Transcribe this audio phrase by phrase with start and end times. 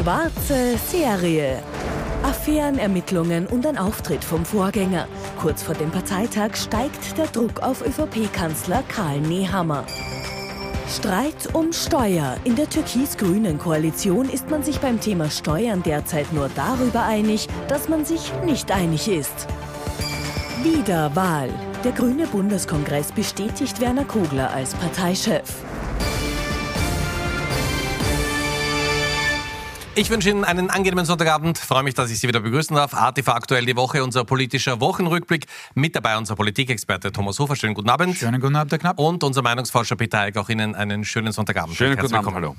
[0.00, 1.62] Schwarze Serie.
[2.22, 5.06] Affären, Ermittlungen und ein Auftritt vom Vorgänger.
[5.38, 9.84] Kurz vor dem Parteitag steigt der Druck auf ÖVP-Kanzler Karl Nehammer.
[10.88, 12.38] Streit um Steuer.
[12.44, 17.90] In der türkis-grünen Koalition ist man sich beim Thema Steuern derzeit nur darüber einig, dass
[17.90, 19.48] man sich nicht einig ist.
[20.62, 21.50] Wiederwahl.
[21.84, 25.56] Der Grüne Bundeskongress bestätigt Werner Kogler als Parteichef.
[29.96, 31.58] Ich wünsche Ihnen einen angenehmen Sonntagabend.
[31.58, 32.94] Freue mich, dass ich Sie wieder begrüßen darf.
[32.94, 35.46] ATV aktuell die Woche, unser politischer Wochenrückblick.
[35.74, 37.56] Mit dabei unser Politikexperte Thomas Hofer.
[37.56, 38.16] Schönen guten Abend.
[38.16, 39.00] Schönen guten Abend, Herr Knapp.
[39.00, 40.36] Und unser Meinungsforscher Peter Eick.
[40.36, 41.76] Auch Ihnen einen schönen Sonntagabend.
[41.76, 42.56] Schönen guten Abend, hallo.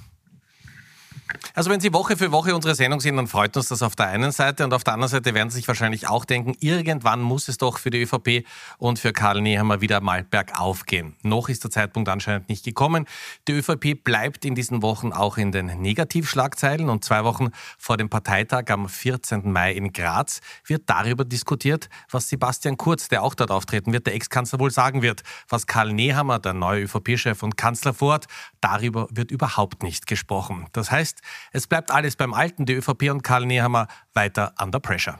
[1.54, 4.08] Also wenn Sie Woche für Woche unsere Sendung sehen, dann freut uns das auf der
[4.08, 7.48] einen Seite und auf der anderen Seite werden Sie sich wahrscheinlich auch denken, irgendwann muss
[7.48, 8.46] es doch für die ÖVP
[8.78, 11.16] und für Karl Nehammer wieder mal bergauf gehen.
[11.24, 13.06] Noch ist der Zeitpunkt anscheinend nicht gekommen.
[13.48, 18.10] Die ÖVP bleibt in diesen Wochen auch in den Negativschlagzeilen und zwei Wochen vor dem
[18.10, 19.52] Parteitag am 14.
[19.52, 24.16] Mai in Graz wird darüber diskutiert, was Sebastian Kurz, der auch dort auftreten wird, der
[24.16, 25.24] Ex-Kanzler wohl sagen wird.
[25.50, 28.28] Was Karl Nehammer, der neue ÖVP-Chef und Kanzler vorhat,
[28.62, 30.68] darüber wird überhaupt nicht gesprochen.
[30.74, 31.21] Das heißt,
[31.52, 32.66] es bleibt alles beim Alten.
[32.66, 35.20] Die ÖVP und Karl Nehammer weiter under pressure.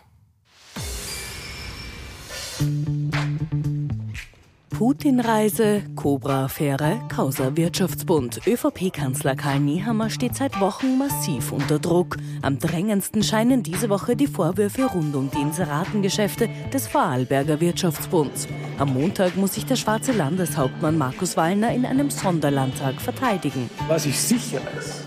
[4.82, 8.42] Putin-Reise, Cobra-Affäre, Causa Wirtschaftsbund.
[8.48, 12.18] ÖVP-Kanzler Karl Nehammer steht seit Wochen massiv unter Druck.
[12.42, 18.48] Am drängendsten scheinen diese Woche die Vorwürfe rund um die Inseratengeschäfte des Vorarlberger Wirtschaftsbunds.
[18.80, 23.70] Am Montag muss sich der schwarze Landeshauptmann Markus Wallner in einem Sonderlandtag verteidigen.
[23.88, 25.01] Was ich sicher weiß,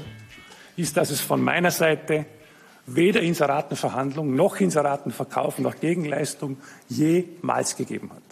[0.76, 2.26] ist, dass es von meiner Seite
[2.86, 6.58] weder Inseratenverhandlung noch Inseratenverkauf noch Gegenleistung
[6.88, 8.22] jemals gegeben hat.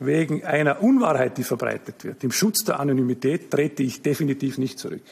[0.00, 5.02] Wegen einer Unwahrheit, die verbreitet wird, im Schutz der Anonymität, trete ich definitiv nicht zurück.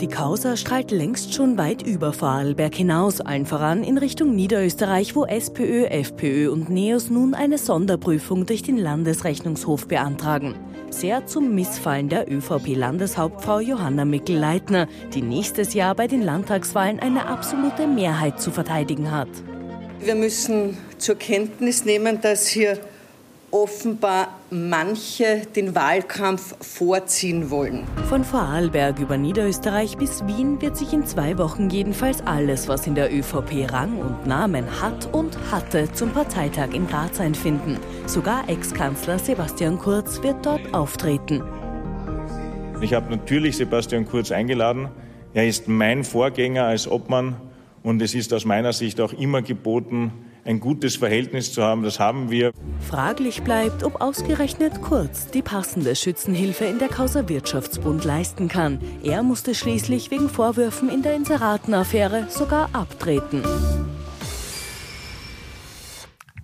[0.00, 5.24] Die Causa strahlt längst schon weit über Vorarlberg hinaus, allen voran in Richtung Niederösterreich, wo
[5.24, 10.54] SPÖ, FPÖ und NEOS nun eine Sonderprüfung durch den Landesrechnungshof beantragen.
[10.90, 17.86] Sehr zum Missfallen der ÖVP-Landeshauptfrau Johanna Mickel-Leitner, die nächstes Jahr bei den Landtagswahlen eine absolute
[17.86, 19.28] Mehrheit zu verteidigen hat.
[20.00, 22.78] Wir müssen zur Kenntnis nehmen, dass hier
[23.50, 27.84] offenbar manche den Wahlkampf vorziehen wollen.
[28.08, 32.94] Von Vorarlberg über Niederösterreich bis Wien wird sich in zwei Wochen jedenfalls alles, was in
[32.94, 37.78] der ÖVP Rang und Namen hat und hatte, zum Parteitag in Graz einfinden.
[38.06, 41.42] Sogar Ex-Kanzler Sebastian Kurz wird dort auftreten.
[42.80, 44.88] Ich habe natürlich Sebastian Kurz eingeladen.
[45.34, 47.36] Er ist mein Vorgänger als Obmann
[47.82, 50.12] und es ist aus meiner Sicht auch immer geboten,
[50.48, 51.82] ein gutes Verhältnis zu haben.
[51.82, 52.52] Das haben wir.
[52.88, 58.80] Fraglich bleibt, ob ausgerechnet Kurz die passende Schützenhilfe in der Causa Wirtschaftsbund leisten kann.
[59.04, 63.42] Er musste schließlich wegen Vorwürfen in der Inseratenaffäre sogar abtreten.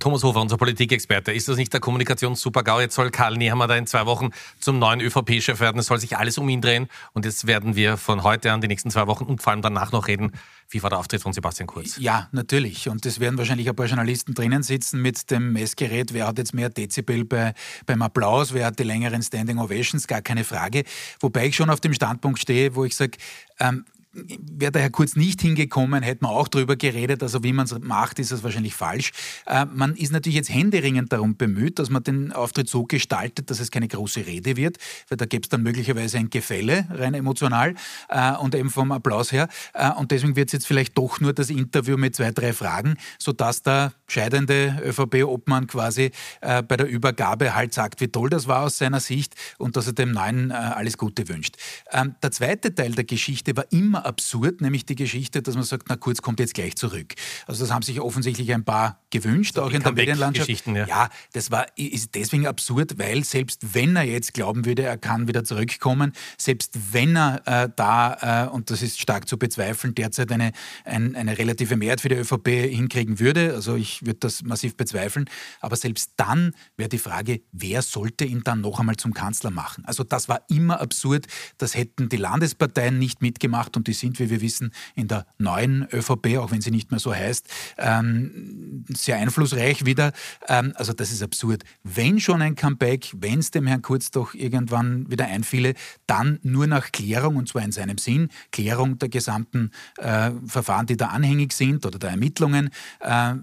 [0.04, 1.32] Thomas Hofer, unser Politikexperte.
[1.32, 2.78] Ist das nicht der Kommunikationssupergau?
[2.78, 5.78] Jetzt soll Karl Nehammer da in zwei Wochen zum neuen ÖVP-Chef werden.
[5.78, 6.88] Es soll sich alles um ihn drehen.
[7.14, 9.92] Und jetzt werden wir von heute an die nächsten zwei Wochen und vor allem danach
[9.92, 10.32] noch reden.
[10.68, 11.96] Wie war der Auftritt von Sebastian Kurz?
[11.96, 12.86] Ja, natürlich.
[12.90, 16.12] Und es werden wahrscheinlich ein paar Journalisten drinnen sitzen mit dem Messgerät.
[16.12, 17.54] Wer hat jetzt mehr Dezibel bei,
[17.86, 18.52] beim Applaus?
[18.52, 20.06] Wer hat die längeren Standing Ovations?
[20.06, 20.84] Gar keine Frage.
[21.20, 23.16] Wobei ich schon auf dem Standpunkt stehe, wo ich sage,
[23.58, 27.22] ähm, wäre der Herr Kurz nicht hingekommen, hätte man auch darüber geredet.
[27.22, 29.12] Also wie man es macht, ist es wahrscheinlich falsch.
[29.46, 33.60] Äh, man ist natürlich jetzt händeringend darum bemüht, dass man den Auftritt so gestaltet, dass
[33.60, 37.74] es keine große Rede wird, weil da gäbe es dann möglicherweise ein Gefälle, rein emotional
[38.08, 39.48] äh, und eben vom Applaus her.
[39.72, 42.96] Äh, und deswegen wird es jetzt vielleicht doch nur das Interview mit zwei, drei Fragen,
[43.18, 46.10] sodass der scheidende ÖVP-Obmann quasi
[46.40, 49.86] äh, bei der Übergabe halt sagt, wie toll das war aus seiner Sicht und dass
[49.86, 51.56] er dem Neuen äh, alles Gute wünscht.
[51.90, 55.86] Ähm, der zweite Teil der Geschichte war immer absurd, nämlich die Geschichte, dass man sagt,
[55.88, 57.14] na Kurz kommt jetzt gleich zurück.
[57.46, 60.66] Also das haben sich offensichtlich ein paar gewünscht, also auch in der Medienlandschaft.
[60.66, 60.86] Ja.
[60.86, 65.28] ja, das war ist deswegen absurd, weil selbst wenn er jetzt glauben würde, er kann
[65.28, 70.30] wieder zurückkommen, selbst wenn er äh, da, äh, und das ist stark zu bezweifeln, derzeit
[70.32, 70.52] eine,
[70.84, 75.30] ein, eine relative Mehrheit für die ÖVP hinkriegen würde, also ich würde das massiv bezweifeln,
[75.60, 79.84] aber selbst dann wäre die Frage, wer sollte ihn dann noch einmal zum Kanzler machen?
[79.86, 81.26] Also das war immer absurd,
[81.58, 85.86] das hätten die Landesparteien nicht mitgemacht und die sind, wie wir wissen, in der neuen
[85.92, 87.48] ÖVP, auch wenn sie nicht mehr so heißt,
[87.78, 90.12] ähm, sehr einflussreich wieder.
[90.48, 91.64] Ähm, also das ist absurd.
[91.82, 95.74] Wenn schon ein Comeback, wenn es dem Herrn Kurz doch irgendwann wieder einfiele,
[96.06, 100.96] dann nur nach Klärung, und zwar in seinem Sinn, Klärung der gesamten äh, Verfahren, die
[100.96, 102.70] da anhängig sind oder der Ermittlungen
[103.00, 103.34] äh,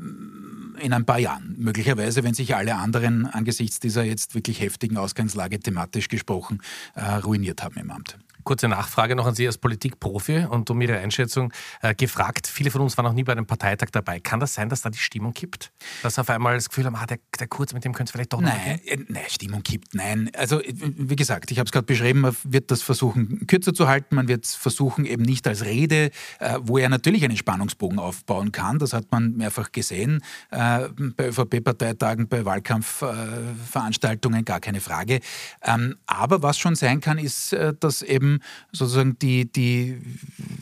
[0.79, 1.55] in ein paar Jahren.
[1.57, 6.61] Möglicherweise, wenn sich alle anderen angesichts dieser jetzt wirklich heftigen Ausgangslage thematisch gesprochen
[6.95, 8.17] äh, ruiniert haben im Amt.
[8.43, 12.47] Kurze Nachfrage noch an Sie als Politikprofi und um Ihre Einschätzung äh, gefragt.
[12.47, 14.19] Viele von uns waren noch nie bei einem Parteitag dabei.
[14.19, 15.71] Kann das sein, dass da die Stimmung kippt?
[16.03, 18.33] Dass auf einmal das Gefühl haben, ah, der, der Kurz, mit dem könnte es vielleicht
[18.33, 20.29] doch noch Nein, äh, nein, Stimmung kippt, nein.
[20.35, 24.15] Also wie gesagt, ich habe es gerade beschrieben, man wird das versuchen kürzer zu halten,
[24.15, 28.51] man wird es versuchen eben nicht als Rede, äh, wo er natürlich einen Spannungsbogen aufbauen
[28.51, 28.79] kann.
[28.79, 35.19] Das hat man mehrfach gesehen äh, bei ÖVP-Parteitagen, bei Wahlkampfveranstaltungen, gar keine Frage.
[35.63, 38.30] Ähm, aber was schon sein kann, ist, äh, dass eben
[38.71, 40.01] sozusagen die, die,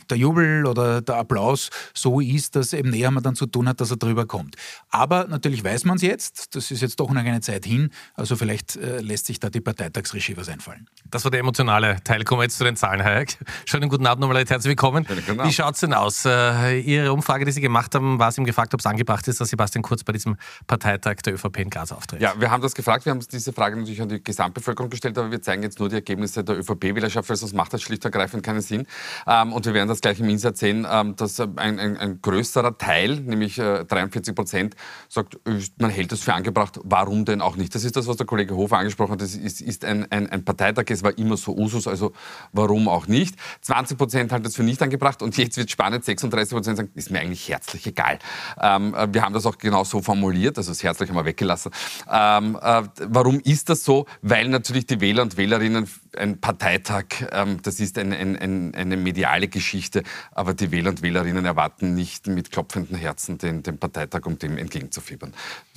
[0.08, 3.80] der Jubel oder der Applaus so ist, dass eben näher man dann zu tun hat,
[3.80, 4.56] dass er drüber kommt.
[4.90, 8.36] Aber natürlich weiß man es jetzt, das ist jetzt doch noch eine Zeit hin, also
[8.36, 10.86] vielleicht äh, lässt sich da die Parteitagsregie was einfallen.
[11.10, 12.24] Das war der emotionale Teil.
[12.24, 13.38] Kommen wir jetzt zu den Zahlen, Herr Hayek.
[13.66, 15.06] Schönen guten Abend nochmal, herzlich willkommen.
[15.08, 16.24] Wie schaut es denn aus?
[16.24, 19.40] Äh, Ihre Umfrage, die Sie gemacht haben, war es ihm gefragt, ob es angebracht ist,
[19.40, 20.36] dass Sebastian Kurz bei diesem
[20.66, 22.20] Parteitag der ÖVP in Graz auftritt?
[22.20, 23.04] Ja, wir haben das gefragt.
[23.04, 25.96] Wir haben diese Frage natürlich an die Gesamtbevölkerung gestellt, aber wir zeigen jetzt nur die
[25.96, 28.86] Ergebnisse der ÖVP-Wählerschaft, weil sonst macht das schlicht und ergreifend keinen Sinn.
[29.26, 32.78] Ähm, und wir werden das gleich im Insert sehen, ähm, dass ein, ein, ein größerer
[32.78, 34.76] Teil, nämlich 43 äh, Prozent,
[35.10, 35.38] sagt,
[35.78, 36.80] man hält das für angebracht.
[36.84, 37.74] Warum denn auch nicht?
[37.74, 39.20] Das ist das, was der Kollege Hofer angesprochen hat.
[39.20, 40.84] Das ist, ist ein, ein, ein Parteitag.
[40.88, 42.12] Es war immer so Usus, also
[42.52, 43.34] warum auch nicht?
[43.60, 45.20] 20 Prozent halten das für nicht angebracht.
[45.20, 46.04] Und jetzt wird spannend.
[46.04, 48.18] 36 Prozent sagen, ist mir eigentlich herzlich egal.
[48.58, 50.56] Ähm, äh, wir haben das auch genau so formuliert.
[50.56, 51.72] Also das herzlich haben wir weggelassen.
[52.06, 54.06] Äh, warum ist das so?
[54.22, 55.86] Weil natürlich die Wähler und Wählerinnen
[56.16, 60.02] ein Parteitag, ähm, das ist ein, ein, ein, eine mediale Geschichte,
[60.32, 64.58] aber die Wähler und Wählerinnen erwarten nicht mit klopfenden Herzen den, den Parteitag, um dem
[64.58, 65.32] entgegenzufiebern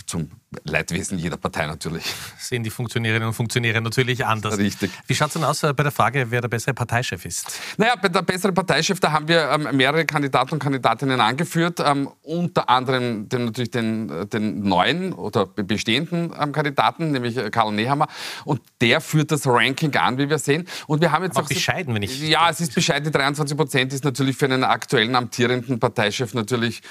[0.05, 0.29] zum
[0.65, 2.03] Leidwesen jeder Partei natürlich.
[2.38, 4.57] Sehen die Funktionärinnen und Funktionäre natürlich anders.
[4.57, 4.91] Richtig.
[5.07, 7.59] Wie schaut es denn aus äh, bei der Frage, wer der bessere Parteichef ist?
[7.77, 12.09] Naja, bei der bessere Parteichef, da haben wir ähm, mehrere Kandidaten und Kandidatinnen angeführt, ähm,
[12.21, 17.73] unter anderem den, natürlich den, äh, den neuen oder bestehenden ähm, Kandidaten, nämlich äh, Karl
[17.73, 18.07] Nehammer.
[18.45, 20.67] Und der führt das Ranking an, wie wir sehen.
[20.88, 22.21] Und wir haben jetzt Aber auch bescheiden, wenn ich.
[22.21, 23.06] Ja, es ist bescheiden.
[23.06, 26.81] Die 23 Prozent ist natürlich für einen aktuellen amtierenden Parteichef natürlich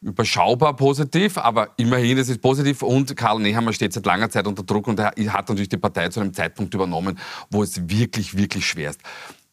[0.00, 4.62] überschaubar positiv, aber immerhin es ist positiv und Karl Nehammer steht seit langer Zeit unter
[4.62, 7.18] Druck und er hat natürlich die Partei zu einem Zeitpunkt übernommen,
[7.50, 9.00] wo es wirklich, wirklich schwer ist.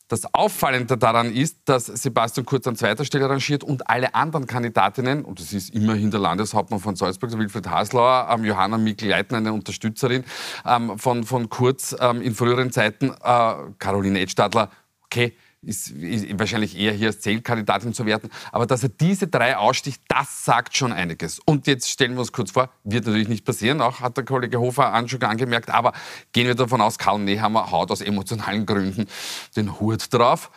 [0.07, 5.25] Das Auffallende daran ist, dass Sebastian Kurz an zweiter Stelle rangiert und alle anderen Kandidatinnen,
[5.25, 10.24] und das ist immerhin der Landeshauptmann von Salzburg, Wilfried Haslauer, ähm, Johanna Mikl-Leitner, eine Unterstützerin
[10.63, 14.69] ähm, von, von Kurz ähm, in früheren Zeiten, äh, Caroline Edstadler,
[15.06, 15.94] okay, ist,
[16.39, 18.29] wahrscheinlich eher hier als Zählkandidatin zu werten.
[18.51, 21.39] Aber dass er diese drei aussticht, das sagt schon einiges.
[21.45, 24.59] Und jetzt stellen wir uns kurz vor, wird natürlich nicht passieren, auch hat der Kollege
[24.59, 25.94] Hofer schon angemerkt, aber
[26.31, 29.07] gehen wir davon aus, Karl Nehammer haut aus emotionalen Gründen
[29.56, 30.51] den Hut drauf.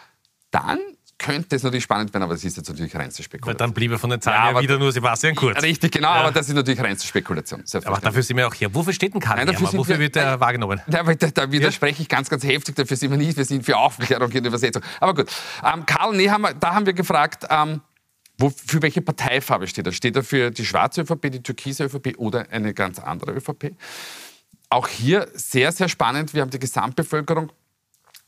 [0.50, 0.78] Dann
[1.18, 3.54] könnte es natürlich spannend werden, aber das ist jetzt natürlich reinste Spekulation.
[3.54, 5.60] Weil dann bliebe von den Zahlen ja, wieder nur Sebastian Kurz.
[5.62, 6.20] Richtig, genau, ja.
[6.20, 7.64] aber das ist natürlich reinste Spekulation.
[7.84, 8.72] Aber dafür sind wir auch hier.
[8.74, 10.80] Wofür steht denn Karl Wofür wir, wird er wahrgenommen?
[10.86, 12.76] Da, da, da widerspreche ich ganz, ganz heftig.
[12.76, 13.36] Dafür sind wir nicht.
[13.36, 14.82] Wir sind für Aufklärung in Übersetzung.
[15.00, 15.30] Aber gut.
[15.64, 17.80] Ähm, Karl Nehammer, da haben wir gefragt, ähm,
[18.38, 19.92] wo, für welche Parteifarbe steht er?
[19.92, 23.72] Steht er für die schwarze ÖVP, die türkise ÖVP oder eine ganz andere ÖVP?
[24.70, 26.34] Auch hier sehr, sehr spannend.
[26.34, 27.50] Wir haben die Gesamtbevölkerung.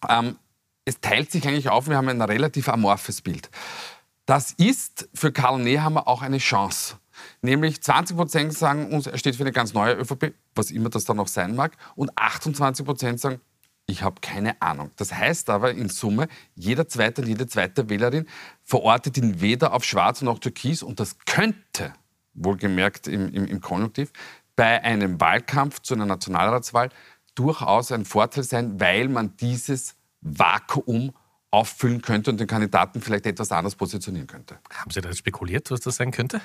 [0.09, 0.37] Ähm,
[0.85, 3.51] es teilt sich eigentlich auf, wir haben ein relativ amorphes Bild.
[4.27, 6.97] Das ist für Karl Nehammer auch eine Chance.
[7.43, 11.05] Nämlich 20 Prozent sagen uns, er steht für eine ganz neue ÖVP, was immer das
[11.05, 13.41] dann noch sein mag, und 28 Prozent sagen,
[13.87, 14.91] ich habe keine Ahnung.
[14.97, 18.27] Das heißt aber in Summe, jeder zweite und jede zweite Wählerin
[18.63, 21.93] verortet ihn weder auf Schwarz noch Türkis und das könnte,
[22.35, 24.13] wohlgemerkt im, im, im Konjunktiv,
[24.55, 26.91] bei einem Wahlkampf zu einer Nationalratswahl
[27.35, 31.13] durchaus ein Vorteil sein, weil man dieses Vakuum
[31.53, 34.59] auffüllen könnte und den Kandidaten vielleicht etwas anders positionieren könnte.
[34.73, 36.41] Haben Sie da spekuliert, was das sein könnte?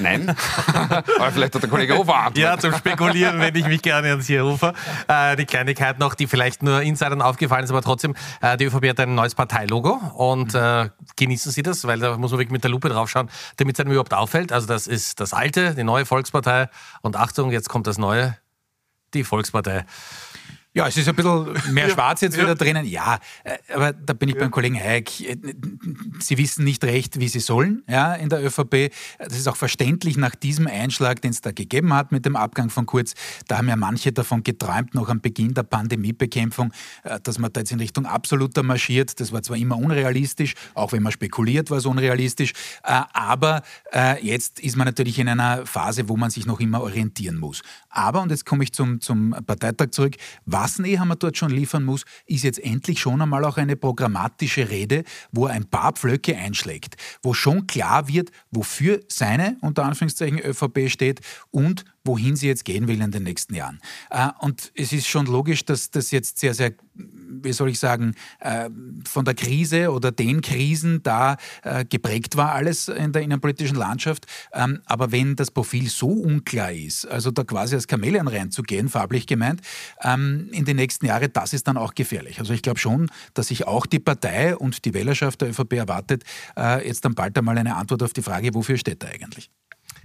[0.00, 0.34] Nein,
[0.66, 2.38] aber vielleicht hat der Kollege Hofer Antwort.
[2.38, 4.72] Ja, zum Spekulieren wende ich mich gerne an Sie, Hofer.
[5.08, 8.88] Äh, die Kleinigkeit noch, die vielleicht nur Insidern aufgefallen ist, aber trotzdem, äh, die ÖVP
[8.88, 12.64] hat ein neues Parteilogo und äh, genießen Sie das, weil da muss man wirklich mit
[12.64, 14.52] der Lupe drauf schauen, damit es einem überhaupt auffällt.
[14.52, 16.70] Also das ist das alte, die neue Volkspartei
[17.02, 18.38] und Achtung, jetzt kommt das neue,
[19.12, 19.84] die Volkspartei.
[20.72, 22.44] Ja, es ist ein bisschen mehr Schwarz jetzt ja.
[22.44, 22.86] wieder drinnen.
[22.86, 24.42] Ja, äh, aber da bin ich ja.
[24.42, 25.10] beim Kollegen Hayek.
[26.20, 28.92] Sie wissen nicht recht, wie sie sollen ja, in der ÖVP.
[29.18, 32.70] Das ist auch verständlich nach diesem Einschlag, den es da gegeben hat mit dem Abgang
[32.70, 33.14] von Kurz.
[33.48, 36.72] Da haben ja manche davon geträumt, noch am Beginn der Pandemiebekämpfung,
[37.02, 39.18] äh, dass man da jetzt in Richtung absoluter marschiert.
[39.18, 42.52] Das war zwar immer unrealistisch, auch wenn man spekuliert, war es unrealistisch.
[42.84, 43.62] Äh, aber
[44.22, 47.62] jetzt ist man natürlich in einer Phase, wo man sich noch immer orientieren muss.
[47.88, 50.16] Aber, und jetzt komme ich zum, zum Parteitag zurück,
[50.60, 55.04] was Nehammer dort schon liefern muss, ist jetzt endlich schon einmal auch eine programmatische Rede,
[55.32, 60.90] wo er ein paar Pflöcke einschlägt, wo schon klar wird, wofür seine, unter Anführungszeichen, ÖVP
[60.90, 63.78] steht und wohin sie jetzt gehen will in den nächsten Jahren.
[64.10, 66.72] Äh, und es ist schon logisch, dass das jetzt sehr, sehr
[67.42, 68.68] wie soll ich sagen, äh,
[69.08, 74.26] von der Krise oder den Krisen da äh, geprägt war alles in der innenpolitischen Landschaft.
[74.52, 79.28] Ähm, aber wenn das Profil so unklar ist, also da quasi als Chamäleon reinzugehen, farblich
[79.28, 79.60] gemeint,
[80.02, 82.40] ähm, in die nächsten Jahre, das ist dann auch gefährlich.
[82.40, 86.24] Also ich glaube schon, dass sich auch die Partei und die Wählerschaft der ÖVP erwartet,
[86.84, 89.50] jetzt dann bald einmal eine Antwort auf die Frage, wofür steht er eigentlich?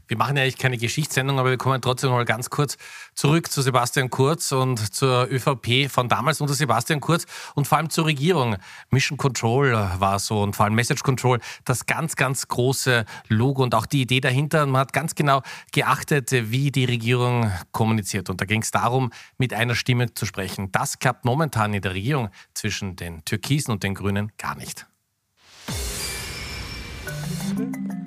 [0.07, 2.77] Wir machen ja eigentlich keine Geschichtssendung, aber wir kommen trotzdem mal ganz kurz
[3.13, 7.89] zurück zu Sebastian Kurz und zur ÖVP von damals unter Sebastian Kurz und vor allem
[7.89, 8.57] zur Regierung.
[8.89, 13.73] Mission Control war so und vor allem Message Control, das ganz, ganz große Logo und
[13.73, 14.65] auch die Idee dahinter.
[14.65, 18.29] Man hat ganz genau geachtet, wie die Regierung kommuniziert.
[18.29, 20.71] Und da ging es darum, mit einer Stimme zu sprechen.
[20.71, 24.85] Das klappt momentan in der Regierung zwischen den Türkisen und den Grünen gar nicht.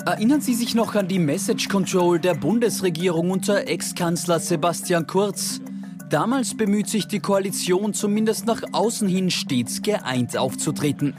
[0.08, 5.60] Erinnern Sie sich noch an die Message Control der Bundesregierung unter Ex-Kanzler Sebastian Kurz?
[6.08, 11.12] Damals bemüht sich die Koalition zumindest nach außen hin stets geeint aufzutreten.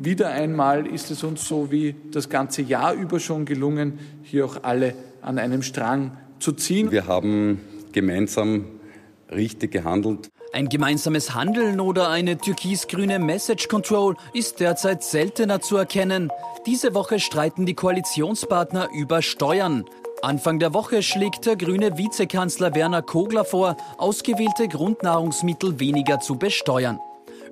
[0.00, 4.62] Wieder einmal ist es uns so wie das ganze Jahr über schon gelungen, hier auch
[4.62, 6.92] alle an einem Strang zu ziehen.
[6.92, 7.60] Wir haben
[7.90, 8.66] gemeinsam
[9.28, 10.30] richtig gehandelt.
[10.56, 16.32] Ein gemeinsames Handeln oder eine türkis-grüne Message Control ist derzeit seltener zu erkennen.
[16.64, 19.84] Diese Woche streiten die Koalitionspartner über Steuern.
[20.22, 27.00] Anfang der Woche schlägt der grüne Vizekanzler Werner Kogler vor, ausgewählte Grundnahrungsmittel weniger zu besteuern.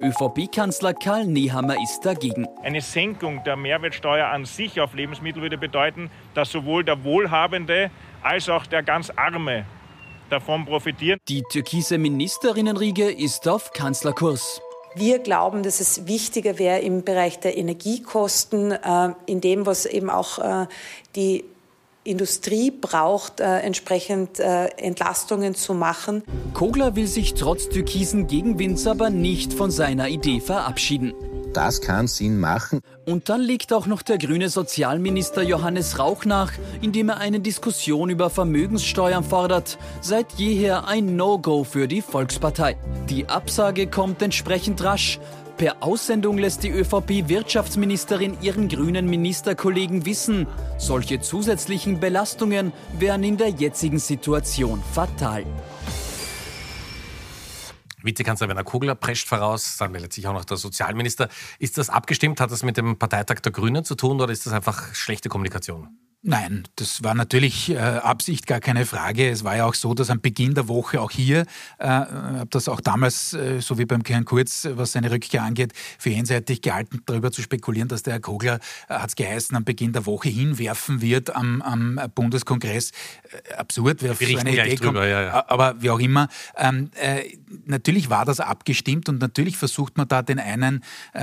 [0.00, 2.46] ÖVP-Kanzler Karl Nehammer ist dagegen.
[2.62, 7.90] Eine Senkung der Mehrwertsteuer an sich auf Lebensmittel würde bedeuten, dass sowohl der Wohlhabende
[8.23, 9.66] als auch der ganz Arme
[10.34, 11.18] davon profitieren.
[11.28, 14.60] Die türkise Ministerinnenriege ist auf Kanzlerkurs.
[14.96, 20.10] Wir glauben, dass es wichtiger wäre im Bereich der Energiekosten, äh, in dem, was eben
[20.10, 20.66] auch äh,
[21.16, 21.44] die
[22.04, 26.22] Industrie braucht, äh, entsprechend äh, Entlastungen zu machen.
[26.52, 31.14] Kogler will sich trotz türkisen Gegenwinds aber nicht von seiner Idee verabschieden.
[31.54, 32.80] Das kann Sinn machen.
[33.06, 38.11] Und dann liegt auch noch der grüne Sozialminister Johannes Rauch nach, indem er eine Diskussion
[38.11, 39.78] über Vermögenssteuern fordert.
[40.00, 42.76] Seit jeher ein No-Go für die Volkspartei.
[43.08, 45.20] Die Absage kommt entsprechend rasch.
[45.56, 53.50] Per Aussendung lässt die ÖVP-Wirtschaftsministerin ihren grünen Ministerkollegen wissen, solche zusätzlichen Belastungen wären in der
[53.50, 55.44] jetzigen Situation fatal.
[58.04, 61.28] Vizekanzler Werner Kogler prescht voraus, dann meldet sich auch noch der Sozialminister.
[61.58, 62.40] Ist das abgestimmt?
[62.40, 65.88] Hat das mit dem Parteitag der Grünen zu tun oder ist das einfach schlechte Kommunikation?
[66.26, 69.28] Nein, das war natürlich äh, Absicht, gar keine Frage.
[69.28, 71.45] Es war ja auch so, dass am Beginn der Woche auch hier,
[71.78, 75.75] äh, habe das auch damals, äh, so wie beim Herrn Kurz, was seine Rückkehr angeht,
[75.99, 79.64] für einseitig gehalten, darüber zu spekulieren, dass der Herr Kogler, äh, hat es geheißen, am
[79.64, 82.93] Beginn der Woche hinwerfen wird am, am Bundeskongress.
[83.50, 84.97] Äh, absurd, wer so eine Idee kommt.
[84.97, 85.45] Drüber, ja, ja.
[85.49, 90.23] Aber wie auch immer, ähm, äh, natürlich war das abgestimmt und natürlich versucht man da
[90.23, 90.83] den einen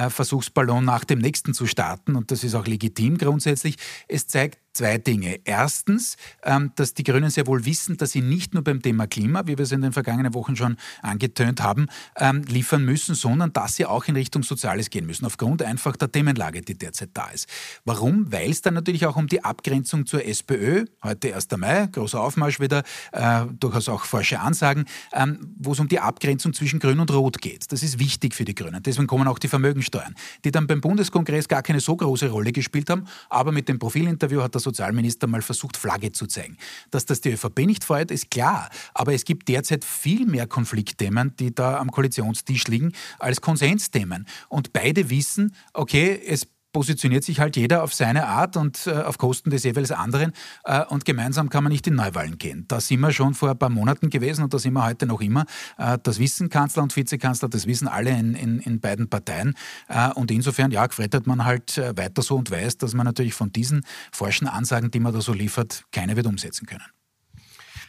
[0.10, 3.78] Versuchsballon nach dem nächsten zu starten und das ist auch legitim grundsätzlich.
[4.08, 5.40] Es zeigt zwei Dinge.
[5.44, 9.46] Erstens, ähm, dass die Grünen sehr wohl wissen, dass sie nicht nur beim Thema Klima,
[9.46, 11.88] wie wir es in den vergangenen Wochen schon angetönt haben,
[12.18, 16.12] ähm, liefern müssen, sondern dass sie auch in Richtung Soziales gehen müssen, aufgrund einfach der
[16.12, 17.48] Themenlage, die derzeit da ist.
[17.86, 18.32] Warum?
[18.32, 21.48] Weil es dann natürlich auch um die Abgrenzung zur SPÖ, heute 1.
[21.58, 26.54] Mai, großer Aufmarsch wieder, äh, durchaus auch forsche Ansagen, ähm, wo es um die Abgrenzung
[26.54, 27.72] zwischen Grün und Rot geht.
[27.72, 28.82] Das ist wichtig für die Grünen.
[28.82, 32.90] Deswegen kommen auch die Vermögensteuern, die dann beim Bundeskongress gar keine so große Rolle gespielt
[32.90, 36.58] haben, aber mit dem Profilinterview hat das Sozialminister mal versucht, Flagge zu zeigen.
[36.90, 38.70] Dass das die ÖVP nicht freut, ist klar.
[38.94, 44.26] Aber es gibt derzeit viel mehr Konfliktthemen, die da am Koalitionstisch liegen, als Konsensthemen.
[44.48, 49.18] Und beide wissen, okay, es positioniert sich halt jeder auf seine Art und äh, auf
[49.18, 52.66] Kosten des jeweils anderen äh, und gemeinsam kann man nicht in Neuwahlen gehen.
[52.68, 55.22] Da sind wir schon vor ein paar Monaten gewesen und da sind wir heute noch
[55.22, 55.46] immer.
[55.78, 59.56] Äh, das wissen Kanzler und Vizekanzler, das wissen alle in, in, in beiden Parteien
[59.88, 63.34] äh, und insofern, ja, gefrettet man halt äh, weiter so und weiß, dass man natürlich
[63.34, 66.86] von diesen forschen Ansagen, die man da so liefert, keine wird umsetzen können.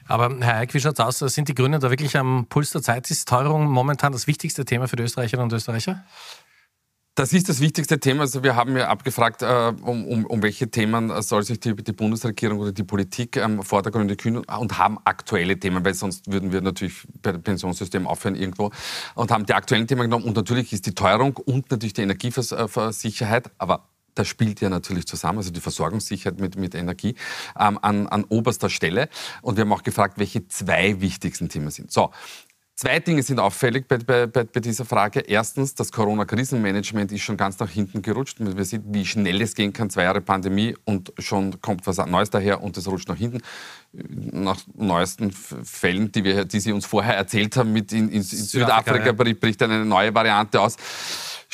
[0.09, 1.35] Aber Herr Eick, wie schaut es aus?
[1.35, 3.11] Sind die Grünen da wirklich am Puls der Zeit?
[3.11, 6.05] Ist Teuerung momentan das wichtigste Thema für die Österreicherinnen und Österreicher?
[7.15, 8.23] Das ist das wichtigste Thema.
[8.23, 11.93] Also wir haben ja abgefragt, äh, um, um, um, welche Themen soll sich die, die
[11.93, 16.63] Bundesregierung oder die Politik ähm, vordergründig kümmern und haben aktuelle Themen, weil sonst würden wir
[16.63, 18.71] natürlich bei dem Pensionssystem aufhören irgendwo
[19.15, 20.25] und haben die aktuellen Themen genommen.
[20.25, 25.39] Und natürlich ist die Teuerung und natürlich die Energiesicherheit, aber das spielt ja natürlich zusammen,
[25.39, 27.15] also die Versorgungssicherheit mit, mit Energie
[27.59, 29.11] ähm, an, an oberster Stelle.
[29.43, 31.93] Und wir haben auch gefragt, welche zwei wichtigsten Themen sind.
[31.93, 32.11] So,
[32.83, 35.21] Zwei Dinge sind auffällig bei, bei, bei dieser Frage.
[35.21, 38.39] Erstens, das Corona-Krisenmanagement ist schon ganz nach hinten gerutscht.
[38.41, 39.89] Wir sehen, wie schnell es gehen kann.
[39.89, 43.41] Zwei Jahre Pandemie und schon kommt was Neues daher und es rutscht nach hinten.
[43.93, 48.23] Nach neuesten Fällen, die, wir, die Sie uns vorher erzählt haben, mit in, in, in
[48.23, 49.35] Südafrika, Südafrika ja.
[49.35, 50.77] bricht eine neue Variante aus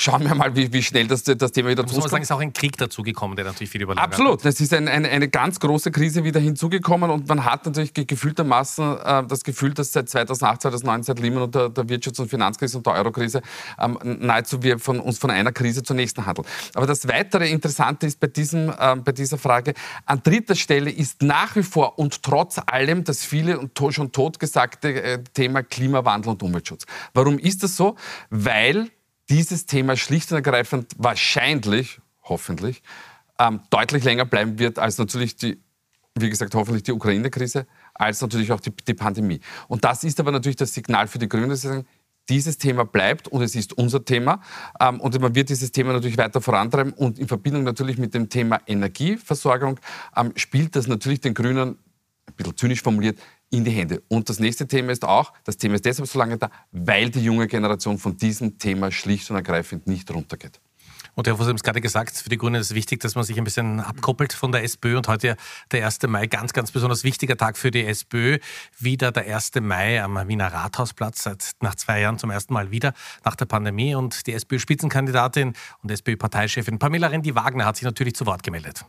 [0.00, 2.38] schauen wir mal, wie, wie schnell das, das Thema wieder muss man sagen, ist auch
[2.38, 4.44] ein Krieg dazugekommen, der natürlich viel überlagert Absolut.
[4.44, 8.96] Es ist ein, eine, eine ganz große Krise wieder hinzugekommen und man hat natürlich gefühltermaßen
[8.96, 12.78] äh, das Gefühl, dass seit 2008, 2009, seit Lehman und der, der Wirtschafts- und Finanzkrise
[12.78, 13.42] und der Eurokrise
[13.80, 16.46] ähm, nahezu wir von uns von einer Krise zur nächsten handeln.
[16.74, 19.74] Aber das weitere Interessante ist bei, diesem, äh, bei dieser Frage,
[20.06, 25.02] an dritter Stelle ist nach wie vor und trotz allem das viele und schon totgesagte
[25.02, 26.84] äh, Thema Klimawandel und Umweltschutz.
[27.14, 27.96] Warum ist das so?
[28.28, 28.90] Weil
[29.30, 32.82] dieses Thema schlicht und ergreifend wahrscheinlich, hoffentlich,
[33.38, 35.58] ähm, deutlich länger bleiben wird als natürlich die,
[36.16, 39.40] wie gesagt, hoffentlich die Ukraine-Krise, als natürlich auch die, die, Pandemie.
[39.66, 41.86] Und das ist aber natürlich das Signal für die Grünen, dass sie sagen,
[42.28, 44.42] dieses Thema bleibt und es ist unser Thema.
[44.80, 46.92] Ähm, und man wird dieses Thema natürlich weiter vorantreiben.
[46.92, 49.80] Und in Verbindung natürlich mit dem Thema Energieversorgung
[50.14, 51.78] ähm, spielt das natürlich den Grünen,
[52.38, 53.18] bisschen zynisch formuliert,
[53.50, 54.02] in die Hände.
[54.08, 57.22] Und das nächste Thema ist auch, das Thema ist deshalb so lange da, weil die
[57.22, 60.60] junge Generation von diesem Thema schlicht und ergreifend nicht runtergeht.
[61.18, 63.16] Und Herr Fuß, Sie haben es gerade gesagt, für die Grünen ist es wichtig, dass
[63.16, 64.96] man sich ein bisschen abkoppelt von der SPÖ.
[64.96, 65.36] Und heute
[65.72, 66.02] der 1.
[66.06, 68.38] Mai, ganz, ganz besonders wichtiger Tag für die SPÖ.
[68.78, 69.50] Wieder der 1.
[69.60, 73.96] Mai am Wiener Rathausplatz, seit nach zwei Jahren zum ersten Mal wieder nach der Pandemie.
[73.96, 78.84] Und die SPÖ-Spitzenkandidatin und SPÖ-Parteichefin Pamela Rendi-Wagner hat sich natürlich zu Wort gemeldet.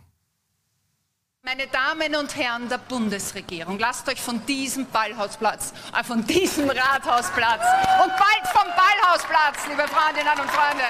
[1.49, 7.63] Meine Damen und Herren der Bundesregierung, lasst euch von diesem Ballhausplatz, äh, von diesem Rathausplatz
[8.03, 10.83] und bald vom Ballhausplatz, liebe Freundinnen und Freunde.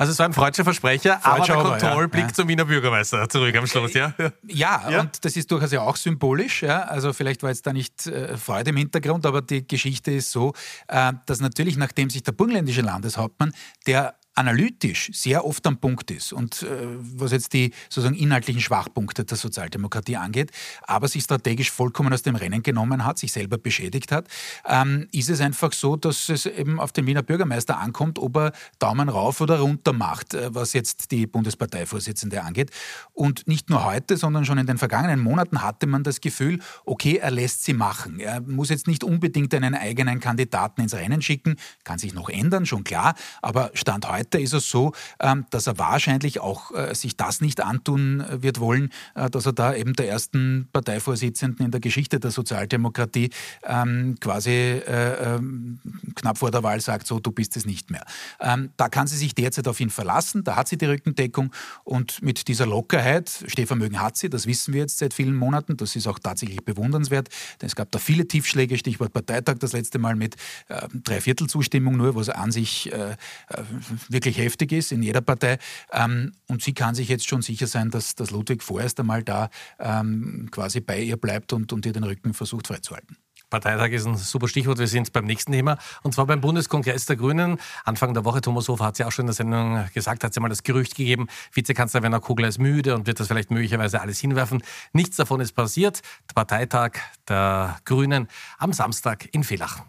[0.00, 2.32] Also es war ein freudscher Versprecher, Freudscher aber der Kontrollblick ja.
[2.32, 4.14] zum Wiener Bürgermeister zurück am Schluss, ja?
[4.44, 5.00] Ja, ja.
[5.00, 6.62] und das ist durchaus ja auch symbolisch.
[6.62, 6.84] Ja?
[6.84, 10.54] Also vielleicht war jetzt da nicht äh, Freude im Hintergrund, aber die Geschichte ist so,
[10.88, 13.52] äh, dass natürlich, nachdem sich der burgenländische Landeshauptmann,
[13.86, 16.66] der analytisch sehr oft am Punkt ist und äh,
[17.00, 22.36] was jetzt die sozusagen inhaltlichen Schwachpunkte der Sozialdemokratie angeht, aber sich strategisch vollkommen aus dem
[22.36, 24.28] Rennen genommen hat, sich selber beschädigt hat,
[24.66, 28.52] ähm, ist es einfach so, dass es eben auf den Wiener Bürgermeister ankommt, ob er
[28.78, 32.70] Daumen rauf oder runter macht, äh, was jetzt die Bundesparteivorsitzende angeht.
[33.12, 37.16] Und nicht nur heute, sondern schon in den vergangenen Monaten hatte man das Gefühl, okay,
[37.16, 38.20] er lässt sie machen.
[38.20, 42.64] Er muss jetzt nicht unbedingt einen eigenen Kandidaten ins Rennen schicken, kann sich noch ändern,
[42.64, 46.94] schon klar, aber Stand heute Heute ist es so, ähm, dass er wahrscheinlich auch äh,
[46.94, 51.64] sich das nicht antun äh, wird wollen, äh, dass er da eben der ersten Parteivorsitzenden
[51.64, 53.30] in der Geschichte der Sozialdemokratie
[53.64, 55.80] ähm, quasi ähm,
[56.16, 58.04] knapp vor der Wahl sagt, so, du bist es nicht mehr.
[58.76, 61.52] Da kann sie sich derzeit auf ihn verlassen, da hat sie die Rückendeckung
[61.84, 65.96] und mit dieser Lockerheit, Stehvermögen hat sie, das wissen wir jetzt seit vielen Monaten, das
[65.96, 67.28] ist auch tatsächlich bewundernswert,
[67.60, 70.36] denn es gab da viele Tiefschläge, Stichwort Parteitag das letzte Mal mit
[71.04, 72.90] Dreiviertelzustimmung nur, was an sich
[74.10, 75.58] wirklich heftig ist in jeder Partei.
[75.92, 79.50] Ähm, und sie kann sich jetzt schon sicher sein, dass, dass Ludwig vorerst einmal da
[79.78, 83.16] ähm, quasi bei ihr bleibt und, und ihr den Rücken versucht freizuhalten.
[83.50, 84.78] Parteitag ist ein super Stichwort.
[84.78, 85.76] Wir sind beim nächsten Thema.
[86.02, 87.58] Und zwar beim Bundeskongress der Grünen.
[87.84, 90.30] Anfang der Woche, Thomas Hofer hat es ja auch schon in der Sendung gesagt, hat
[90.30, 93.50] es ja mal das Gerücht gegeben, Vizekanzler Werner Kogler ist müde und wird das vielleicht
[93.50, 94.62] möglicherweise alles hinwerfen.
[94.92, 96.00] Nichts davon ist passiert.
[96.28, 96.92] Der Parteitag
[97.28, 99.82] der Grünen am Samstag in Villach.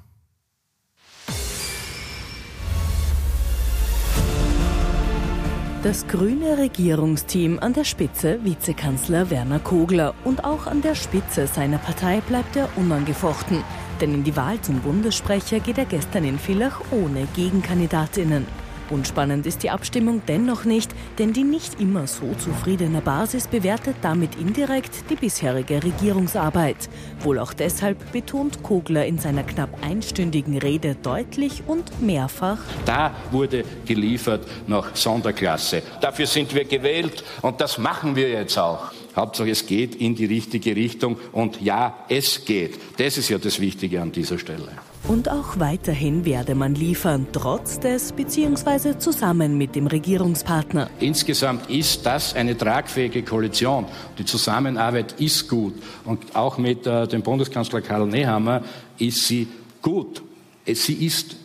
[5.84, 11.80] Das grüne Regierungsteam an der Spitze Vizekanzler Werner Kogler und auch an der Spitze seiner
[11.80, 13.64] Partei bleibt er unangefochten.
[14.00, 18.46] Denn in die Wahl zum Bundessprecher geht er gestern in Villach ohne Gegenkandidatinnen.
[18.92, 24.36] Unspannend ist die Abstimmung dennoch nicht, denn die nicht immer so zufriedene Basis bewertet damit
[24.36, 26.90] indirekt die bisherige Regierungsarbeit.
[27.22, 32.60] Wohl auch deshalb betont Kogler in seiner knapp einstündigen Rede deutlich und mehrfach.
[32.86, 35.84] Da wurde geliefert nach Sonderklasse.
[36.02, 38.92] Dafür sind wir gewählt und das machen wir jetzt auch.
[39.16, 42.80] Hauptsache, es geht in die richtige Richtung und ja, es geht.
[42.98, 44.72] Das ist ja das Wichtige an dieser Stelle.
[45.08, 48.98] Und auch weiterhin werde man liefern, trotz des bzw.
[49.00, 50.90] zusammen mit dem Regierungspartner.
[51.00, 53.86] Insgesamt ist das eine tragfähige Koalition.
[54.18, 55.74] Die Zusammenarbeit ist gut.
[56.06, 58.64] Und auch mit äh, dem Bundeskanzler Karl Nehammer
[58.98, 59.48] ist sie
[59.82, 60.22] gut.
[60.66, 61.36] Sie ist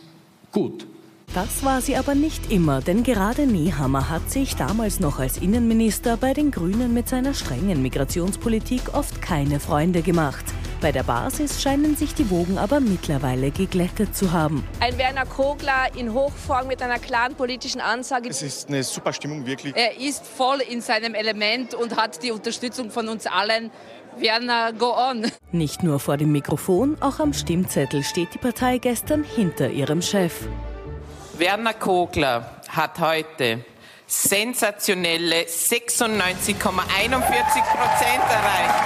[0.51, 0.85] gut.
[1.33, 6.15] Das war sie aber nicht immer, denn gerade Nehammer hat sich damals noch als Innenminister
[6.15, 10.45] bei den Grünen mit seiner strengen Migrationspolitik oft keine Freunde gemacht.
[10.79, 14.63] Bei der Basis scheinen sich die Wogen aber mittlerweile geglättet zu haben.
[14.79, 18.29] Ein Werner Kogler in Hochform mit einer klaren politischen Ansage.
[18.29, 19.75] Es ist eine super Stimmung, wirklich.
[19.75, 23.71] Er ist voll in seinem Element und hat die Unterstützung von uns allen.
[24.17, 25.31] Werner, go on.
[25.51, 30.47] Nicht nur vor dem Mikrofon, auch am Stimmzettel steht die Partei gestern hinter ihrem Chef.
[31.39, 33.65] Werner Kogler hat heute
[34.05, 38.76] sensationelle 96,41 Prozent erreicht.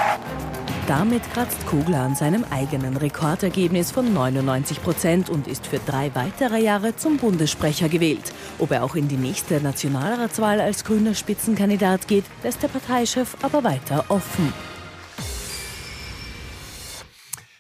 [0.92, 6.62] Damit kratzt Kogler an seinem eigenen Rekordergebnis von 99 Prozent und ist für drei weitere
[6.62, 8.34] Jahre zum Bundessprecher gewählt.
[8.60, 13.64] Ob er auch in die nächste Nationalratswahl als grüner Spitzenkandidat geht, lässt der Parteichef aber
[13.64, 14.52] weiter offen.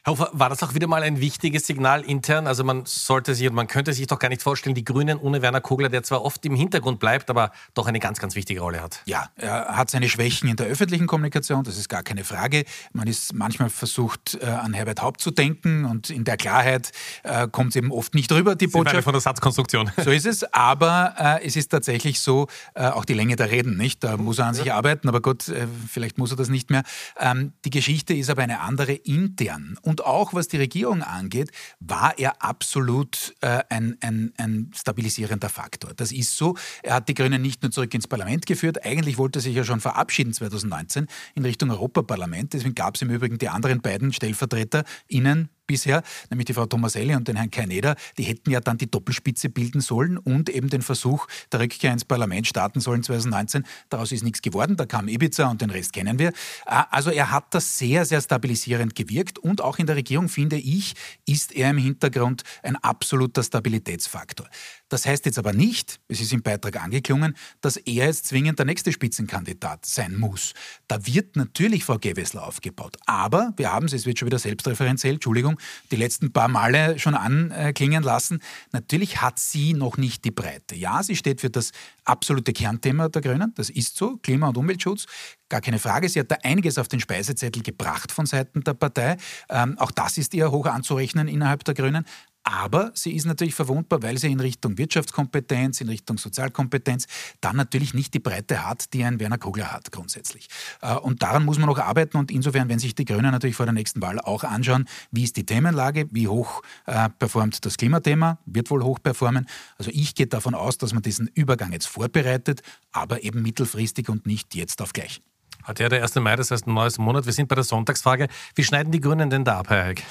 [0.03, 2.47] Herr Hofer, war das auch wieder mal ein wichtiges Signal intern?
[2.47, 5.43] Also man sollte sich und man könnte sich doch gar nicht vorstellen, die Grünen ohne
[5.43, 8.81] Werner Kogler, der zwar oft im Hintergrund bleibt, aber doch eine ganz, ganz wichtige Rolle
[8.81, 9.03] hat.
[9.05, 12.65] Ja, er hat seine Schwächen in der öffentlichen Kommunikation, das ist gar keine Frage.
[12.93, 17.47] Man ist manchmal versucht, äh, an Herbert Haupt zu denken und in der Klarheit äh,
[17.47, 19.03] kommt es eben oft nicht rüber, die Sie Botschaft.
[19.03, 19.91] von der Satzkonstruktion.
[20.03, 24.03] So ist es, aber äh, es ist tatsächlich so, auch die Länge der Reden, nicht?
[24.03, 25.43] Da muss er an sich arbeiten, aber gut,
[25.87, 26.83] vielleicht muss er das nicht mehr.
[27.19, 29.77] Ähm, die Geschichte ist aber eine andere intern.
[29.81, 31.51] Und auch was die Regierung angeht,
[31.81, 35.93] war er absolut äh, ein, ein, ein stabilisierender Faktor.
[35.93, 36.55] Das ist so.
[36.83, 39.65] Er hat die Grünen nicht nur zurück ins Parlament geführt, eigentlich wollte er sich ja
[39.65, 42.53] schon verabschieden 2019 in Richtung Europaparlament.
[42.53, 47.15] Deswegen gab es im Übrigen die anderen beiden Stellvertreter, Ihnen, bisher, nämlich die Frau Tomaselli
[47.15, 50.81] und den Herrn Keineder, die hätten ja dann die Doppelspitze bilden sollen und eben den
[50.81, 53.63] Versuch der Rückkehr ins Parlament starten sollen 2019.
[53.87, 56.29] Daraus ist nichts geworden, da kam Ibiza und den Rest kennen wir.
[56.65, 60.57] Äh, also er hat das sehr, sehr stabilisierend gewirkt und auch in der Regierung, finde
[60.57, 60.93] ich,
[61.25, 64.47] ist er im Hintergrund ein absoluter Stabilitätsfaktor.
[64.91, 68.65] Das heißt jetzt aber nicht, es ist im Beitrag angeklungen, dass er jetzt zwingend der
[68.65, 70.53] nächste Spitzenkandidat sein muss.
[70.89, 72.97] Da wird natürlich Frau Gewessler aufgebaut.
[73.05, 75.57] Aber wir haben es, es wird schon wieder selbstreferenziell, Entschuldigung,
[75.91, 78.41] die letzten paar Male schon anklingen lassen.
[78.73, 80.75] Natürlich hat sie noch nicht die Breite.
[80.75, 81.71] Ja, sie steht für das
[82.03, 83.53] absolute Kernthema der Grünen.
[83.55, 85.05] Das ist so, Klima- und Umweltschutz.
[85.47, 86.09] Gar keine Frage.
[86.09, 89.17] Sie hat da einiges auf den Speisezettel gebracht von Seiten der Partei.
[89.49, 92.05] Ähm, auch das ist ihr hoch anzurechnen innerhalb der Grünen.
[92.43, 97.05] Aber sie ist natürlich verwundbar, weil sie in Richtung Wirtschaftskompetenz, in Richtung Sozialkompetenz
[97.39, 100.47] dann natürlich nicht die Breite hat, die ein Werner Kogler hat grundsätzlich.
[100.81, 102.17] Äh, und daran muss man noch arbeiten.
[102.17, 105.37] Und insofern, wenn sich die Grünen natürlich vor der nächsten Wahl auch anschauen, wie ist
[105.37, 109.47] die Themenlage, wie hoch äh, performt das Klimathema, wird wohl hoch performen.
[109.77, 114.25] Also ich gehe davon aus, dass man diesen Übergang jetzt vorbereitet, aber eben mittelfristig und
[114.25, 115.21] nicht jetzt auf gleich.
[115.67, 116.15] Heute ja der 1.
[116.15, 117.25] Mai, das heißt ein neues Monat.
[117.25, 118.27] Wir sind bei der Sonntagsfrage.
[118.55, 120.03] Wie schneiden die Grünen denn da ab, Herr Heik?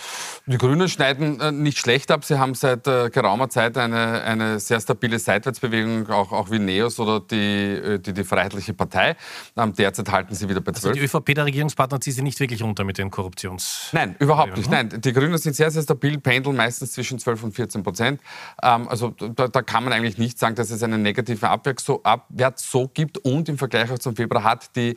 [0.46, 2.24] Die Grünen schneiden äh, nicht schlecht ab.
[2.24, 7.00] Sie haben seit äh, geraumer Zeit eine, eine sehr stabile Seitwärtsbewegung, auch, auch wie NEOS
[7.00, 9.16] oder die, äh, die, die Freiheitliche Partei.
[9.56, 10.84] Ähm, derzeit halten sie wieder bei 12.
[10.84, 13.88] Also die ÖVP, der Regierungspartner, zieht sie nicht wirklich runter mit den Korruptions...
[13.92, 14.70] Nein, überhaupt nicht.
[14.70, 18.20] Nein, die Grünen sind sehr, sehr stabil, pendeln meistens zwischen 12 und 14 Prozent.
[18.62, 22.02] Ähm, also da, da, kann man eigentlich nicht sagen, dass es einen negativen Abwärts so,
[22.04, 23.18] Abwärts so gibt.
[23.18, 24.96] Und im Vergleich auch zum Februar hat die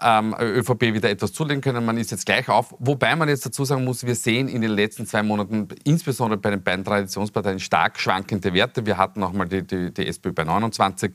[0.00, 1.84] ähm, ÖVP wieder etwas zulegen können.
[1.84, 2.74] Man ist jetzt gleich auf.
[2.78, 6.50] Wobei man jetzt dazu sagen muss, wir sehen in den letzten zwei Monaten, insbesondere bei
[6.50, 8.86] den beiden Traditionsparteien, stark schwankende Werte.
[8.86, 11.12] Wir hatten auch mal die, die, die SPÖ bei 29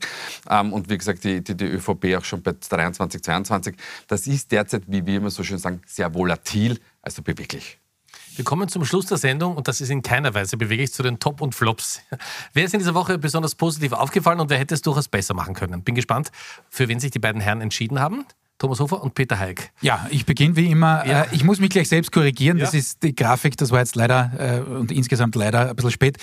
[0.50, 3.76] ähm, und wie gesagt die, die, die ÖVP auch schon bei 23, 22.
[4.06, 7.78] Das ist derzeit, wie wir immer so schön sagen, sehr volatil, also beweglich.
[8.36, 11.18] Wir kommen zum Schluss der Sendung und das ist in keiner Weise beweglich zu den
[11.18, 12.00] Top und Flops.
[12.52, 15.54] Wer ist in dieser Woche besonders positiv aufgefallen und wer hätte es durchaus besser machen
[15.54, 15.82] können?
[15.82, 16.30] Bin gespannt,
[16.70, 18.24] für wen sich die beiden Herren entschieden haben.
[18.58, 19.70] Thomas Hofer und Peter Heik.
[19.80, 21.06] Ja, ich beginne wie immer.
[21.06, 21.22] Ja.
[21.22, 22.58] Äh, ich muss mich gleich selbst korrigieren.
[22.58, 22.80] Das Ja.
[22.80, 26.18] ist die Grafik, das war jetzt leider äh, und insgesamt leider ein bisschen spät.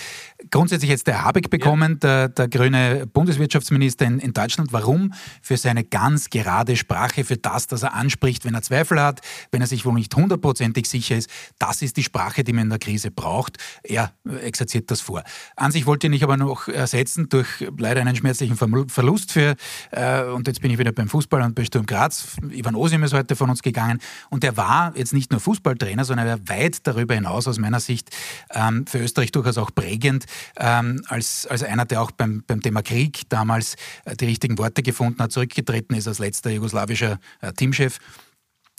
[0.50, 4.72] Grundsätzlich jetzt der Habeck bekommen, der, der grüne Bundeswirtschaftsminister in, in Deutschland.
[4.74, 5.14] Warum?
[5.40, 9.62] Für seine ganz gerade Sprache, für das, das er anspricht, wenn er Zweifel hat, wenn
[9.62, 11.30] er sich wohl nicht hundertprozentig sicher ist.
[11.58, 13.56] Das ist die Sprache, die man in der Krise braucht.
[13.82, 15.22] Er äh, exerziert das vor.
[15.56, 19.56] An sich wollte ich ihn aber noch ersetzen durch leider einen schmerzlichen Verlust für,
[19.90, 22.25] äh, und jetzt bin ich wieder beim Fußball und bei Sturm Graz.
[22.50, 26.26] Ivan Osim ist heute von uns gegangen und er war jetzt nicht nur Fußballtrainer, sondern
[26.26, 28.10] er war weit darüber hinaus aus meiner Sicht
[28.50, 30.26] ähm, für Österreich durchaus auch prägend,
[30.58, 34.82] ähm, als, als einer, der auch beim, beim Thema Krieg damals äh, die richtigen Worte
[34.82, 37.98] gefunden hat, zurückgetreten ist als letzter jugoslawischer äh, Teamchef.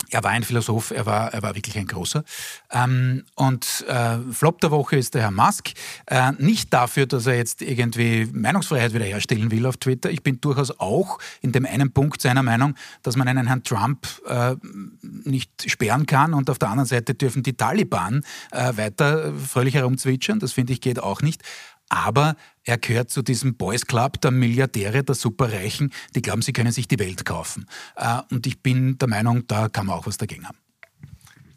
[0.09, 2.23] Er war ein Philosoph, er war, er war wirklich ein großer.
[2.71, 5.71] Ähm, und äh, Flop der Woche ist der Herr Musk.
[6.05, 10.09] Äh, nicht dafür, dass er jetzt irgendwie Meinungsfreiheit wiederherstellen will auf Twitter.
[10.09, 14.07] Ich bin durchaus auch in dem einen Punkt seiner Meinung, dass man einen Herrn Trump
[14.27, 14.55] äh,
[15.01, 20.39] nicht sperren kann und auf der anderen Seite dürfen die Taliban äh, weiter fröhlich herumzwitschern.
[20.39, 21.41] Das finde ich geht auch nicht.
[21.89, 22.35] Aber
[22.67, 26.87] er gehört zu diesem Boys Club der Milliardäre, der Superreichen, die glauben, sie können sich
[26.87, 27.65] die Welt kaufen.
[27.95, 30.57] Äh, Und ich bin der Meinung, da kann man auch was dagegen haben.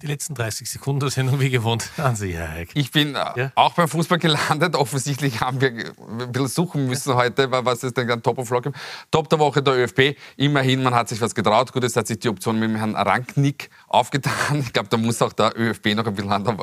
[0.03, 1.91] Die letzten 30 Sekunden der Sendung wie gewohnt.
[1.99, 2.71] Hansi Jarek.
[2.73, 4.75] Ich bin äh, auch beim Fußball gelandet.
[4.75, 8.73] Offensichtlich haben wir ein bisschen suchen müssen heute, was ist denn dann Top of Rock?
[9.11, 10.17] Top der Woche der ÖFB.
[10.39, 11.71] Immerhin, man hat sich was getraut.
[11.73, 14.61] Gut, es hat sich die Option mit dem Herrn Ranknick aufgetan.
[14.61, 16.57] Ich glaube, da muss auch der ÖFB noch ein bisschen an der,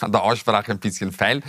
[0.00, 1.42] an der Aussprache ein bisschen feilen.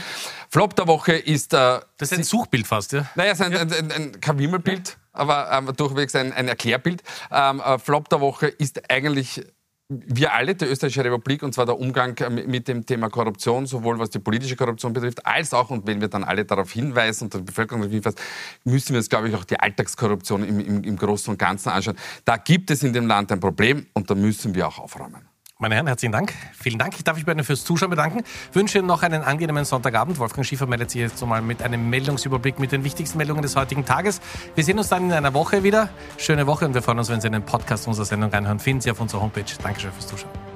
[0.49, 1.53] Flop der Woche ist...
[1.53, 3.07] Äh, das ist ein Suchbild fast, ja?
[3.15, 7.03] Naja, es ist ein, ein, ein, ein kein Wimmelbild, aber ähm, durchwegs ein, ein Erklärbild.
[7.29, 9.41] Ähm, äh, Flop der Woche ist eigentlich
[9.87, 12.15] wir alle, die Österreichische Republik, und zwar der Umgang
[12.47, 16.07] mit dem Thema Korruption, sowohl was die politische Korruption betrifft, als auch, und wenn wir
[16.07, 18.17] dann alle darauf hinweisen und die Bevölkerung darauf hinweisen,
[18.63, 21.97] müssen wir uns, glaube ich, auch die Alltagskorruption im, im, im Großen und Ganzen anschauen.
[22.23, 25.34] Da gibt es in dem Land ein Problem und da müssen wir auch aufräumen.
[25.57, 26.33] Meine Herren, herzlichen Dank.
[26.53, 26.95] Vielen Dank.
[26.97, 28.23] Ich darf mich bei Ihnen fürs Zuschauen bedanken.
[28.51, 30.19] Wünsche Ihnen noch einen angenehmen Sonntagabend.
[30.19, 33.85] Wolfgang Schiefer meldet sich jetzt mal mit einem Meldungsüberblick mit den wichtigsten Meldungen des heutigen
[33.85, 34.19] Tages.
[34.53, 35.87] Wir sehen uns dann in einer Woche wieder.
[36.17, 38.59] Schöne Woche und wir freuen uns, wenn Sie in den Podcast unserer Sendung reinhören.
[38.59, 39.45] Finden Sie auf unserer Homepage.
[39.63, 40.54] Dankeschön fürs Zuschauen.